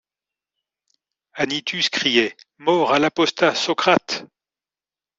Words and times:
Anitus 1.37 1.89
criait: 1.91 2.35
Mort 2.57 2.91
à 2.91 2.97
l’apostat 2.97 3.53
Socrate! 3.53 4.25